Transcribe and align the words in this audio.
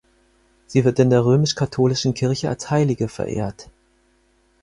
Sie 0.65 0.83
wird 0.83 0.97
in 0.97 1.11
der 1.11 1.23
römisch-katholischen 1.25 2.15
Kirche 2.15 2.49
als 2.49 2.71
Heilige 2.71 3.07
verehrt. 3.07 3.69